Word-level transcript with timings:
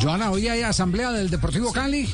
Joana, 0.00 0.30
hoy 0.30 0.48
hay 0.48 0.62
asamblea 0.62 1.12
del 1.12 1.28
Deportivo 1.28 1.72
Cali. 1.72 2.08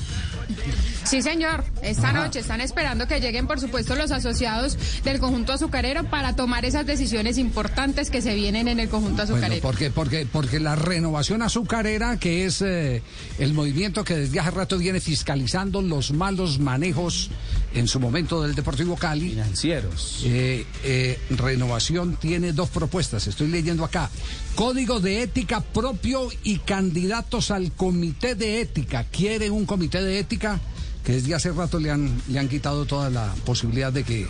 Sí, 1.06 1.22
señor. 1.22 1.62
Esta 1.82 2.12
noche 2.12 2.40
están 2.40 2.60
esperando 2.60 3.06
que 3.06 3.20
lleguen, 3.20 3.46
por 3.46 3.60
supuesto, 3.60 3.94
los 3.94 4.10
asociados 4.10 4.76
del 5.04 5.20
conjunto 5.20 5.52
azucarero 5.52 6.02
para 6.10 6.34
tomar 6.34 6.64
esas 6.64 6.84
decisiones 6.84 7.38
importantes 7.38 8.10
que 8.10 8.20
se 8.20 8.34
vienen 8.34 8.66
en 8.66 8.80
el 8.80 8.88
conjunto 8.88 9.22
Bueno, 9.22 9.34
azucarero. 9.34 9.62
porque, 9.62 9.90
porque, 9.90 10.26
porque 10.26 10.58
la 10.58 10.74
renovación 10.74 11.42
azucarera, 11.42 12.18
que 12.18 12.44
es 12.44 12.60
eh, 12.60 13.02
el 13.38 13.54
movimiento 13.54 14.02
que 14.02 14.16
desde 14.16 14.40
hace 14.40 14.50
rato 14.50 14.78
viene 14.78 15.00
fiscalizando 15.00 15.80
los 15.80 16.10
malos 16.10 16.58
manejos 16.58 17.30
en 17.72 17.86
su 17.86 18.00
momento 18.00 18.42
del 18.42 18.56
Deportivo 18.56 18.96
Cali. 18.96 19.30
Financieros. 19.30 20.22
Eh, 20.24 20.66
eh, 20.82 21.20
renovación 21.30 22.16
tiene 22.16 22.52
dos 22.52 22.68
propuestas, 22.70 23.28
estoy 23.28 23.46
leyendo 23.46 23.84
acá. 23.84 24.10
Código 24.56 24.98
de 24.98 25.22
ética 25.22 25.60
propio 25.60 26.30
y 26.42 26.58
candidatos 26.58 27.52
al 27.52 27.70
comité 27.72 28.34
de 28.34 28.60
ética. 28.60 29.04
¿Quiere 29.04 29.50
un 29.50 29.66
comité 29.66 30.02
de 30.02 30.18
ética? 30.18 30.58
Que 31.06 31.12
desde 31.12 31.34
hace 31.34 31.52
rato 31.52 31.78
le 31.78 31.90
han, 31.90 32.20
le 32.28 32.38
han 32.38 32.48
quitado 32.48 32.84
toda 32.84 33.08
la 33.08 33.32
posibilidad 33.44 33.92
de 33.92 34.02
que, 34.02 34.26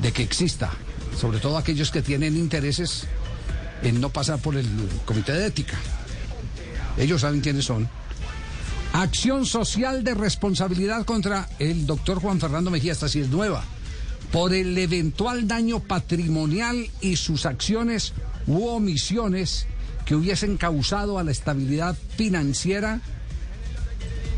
de 0.00 0.12
que 0.12 0.22
exista. 0.22 0.70
Sobre 1.20 1.40
todo 1.40 1.58
aquellos 1.58 1.90
que 1.90 2.00
tienen 2.00 2.36
intereses 2.36 3.08
en 3.82 4.00
no 4.00 4.10
pasar 4.10 4.38
por 4.38 4.56
el 4.56 4.66
comité 5.04 5.32
de 5.32 5.46
ética. 5.46 5.76
Ellos 6.96 7.22
saben 7.22 7.40
quiénes 7.40 7.64
son. 7.64 7.88
Acción 8.92 9.46
social 9.46 10.04
de 10.04 10.14
responsabilidad 10.14 11.04
contra 11.04 11.48
el 11.58 11.86
doctor 11.86 12.20
Juan 12.20 12.38
Fernando 12.40 12.70
Mejía, 12.70 12.92
esta 12.92 13.08
sí 13.08 13.20
es 13.20 13.28
nueva, 13.28 13.64
por 14.30 14.52
el 14.52 14.76
eventual 14.76 15.48
daño 15.48 15.80
patrimonial 15.80 16.88
y 17.00 17.16
sus 17.16 17.46
acciones 17.46 18.12
u 18.46 18.66
omisiones 18.66 19.66
que 20.04 20.14
hubiesen 20.14 20.56
causado 20.56 21.18
a 21.18 21.24
la 21.24 21.30
estabilidad 21.30 21.96
financiera 22.16 23.00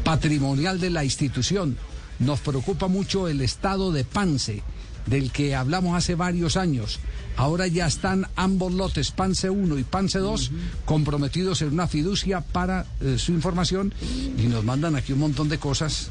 patrimonial 0.05 0.81
de 0.81 0.91
la 0.91 1.05
institución. 1.05 1.77
Nos 2.19 2.41
preocupa 2.41 2.87
mucho 2.87 3.29
el 3.29 3.41
estado 3.41 3.91
de 3.91 4.05
Pance, 4.05 4.63
del 5.07 5.33
que 5.33 5.55
hablamos 5.55 5.97
hace 5.97 6.15
varios 6.15 6.57
años. 6.57 7.01
Ahora 7.37 7.67
ya 7.67 7.87
están 7.87 8.29
ambos 8.37 8.73
lotes, 8.73 9.11
Pance 9.11 9.51
1 9.51 9.79
y 9.79 9.83
Pance 9.85 10.19
2, 10.19 10.53
comprometidos 10.85 11.63
en 11.63 11.73
una 11.73 11.89
fiducia 11.89 12.41
para 12.41 12.87
eh, 13.01 13.17
su 13.19 13.33
información 13.33 13.93
y 14.39 14.47
nos 14.47 14.65
mandan 14.65 14.95
aquí 14.95 15.13
un 15.13 15.19
montón 15.19 15.49
de 15.49 15.59
cosas. 15.59 16.11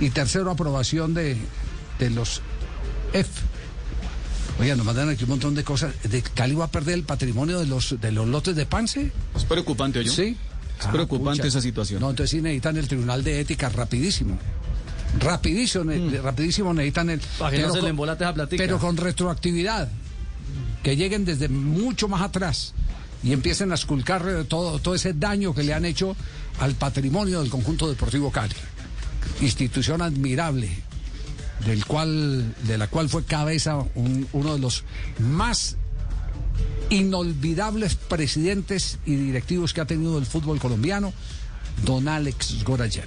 Y 0.00 0.10
tercero, 0.10 0.50
aprobación 0.50 1.12
de, 1.12 1.36
de 1.98 2.10
los 2.10 2.40
F. 3.12 3.28
Oiga, 4.58 4.76
nos 4.76 4.86
mandan 4.86 5.08
aquí 5.08 5.24
un 5.24 5.30
montón 5.30 5.54
de 5.54 5.64
cosas. 5.64 5.94
¿De 6.04 6.22
Cali 6.22 6.54
va 6.54 6.66
a 6.66 6.70
perder 6.70 6.94
el 6.94 7.02
patrimonio 7.02 7.58
de 7.58 7.66
los, 7.66 8.00
de 8.00 8.12
los 8.12 8.26
lotes 8.26 8.56
de 8.56 8.66
Pance? 8.66 9.12
Es 9.36 9.44
preocupante, 9.44 9.98
¿oye? 9.98 10.10
Sí. 10.10 10.36
Es 10.84 10.88
Ah, 10.88 10.92
preocupante 10.92 11.38
pucha. 11.42 11.48
esa 11.48 11.60
situación. 11.60 12.00
No, 12.00 12.10
entonces 12.10 12.30
sí 12.30 12.40
necesitan 12.42 12.76
el 12.76 12.86
Tribunal 12.88 13.24
de 13.24 13.40
Ética 13.40 13.68
rapidísimo. 13.70 14.38
Rapidísimo, 15.18 15.84
ne- 15.84 16.20
rapidísimo 16.20 16.74
necesitan 16.74 17.10
el... 17.10 17.18
Mm. 17.20 17.38
Para 17.38 17.56
que 17.56 17.62
no 17.62 17.68
se 17.70 17.74
le 17.76 17.80
con- 17.80 17.90
embolate 17.90 18.24
esa 18.24 18.34
platica. 18.34 18.62
Pero 18.62 18.78
con 18.78 18.96
retroactividad. 18.96 19.88
Que 20.82 20.96
lleguen 20.96 21.24
desde 21.24 21.48
mucho 21.48 22.08
más 22.08 22.20
atrás 22.20 22.74
y 23.22 23.32
empiecen 23.32 23.72
a 23.72 23.76
esculcar 23.76 24.44
todo, 24.48 24.78
todo 24.80 24.94
ese 24.94 25.14
daño 25.14 25.54
que 25.54 25.62
le 25.62 25.72
han 25.72 25.84
hecho 25.86 26.14
al 26.60 26.74
patrimonio 26.74 27.40
del 27.40 27.48
conjunto 27.50 27.88
deportivo 27.88 28.30
Cali. 28.30 28.54
Institución 29.40 30.02
admirable, 30.02 30.68
del 31.64 31.86
cual, 31.86 32.54
de 32.66 32.76
la 32.76 32.88
cual 32.88 33.08
fue 33.08 33.24
cabeza 33.24 33.78
un- 33.94 34.28
uno 34.32 34.52
de 34.54 34.58
los 34.58 34.84
más 35.20 35.76
inolvidables 36.90 37.94
presidentes 37.94 38.98
y 39.06 39.16
directivos 39.16 39.72
que 39.72 39.80
ha 39.80 39.86
tenido 39.86 40.18
el 40.18 40.26
fútbol 40.26 40.58
colombiano, 40.58 41.12
don 41.84 42.08
Alex 42.08 42.62
Gorayan. 42.64 43.06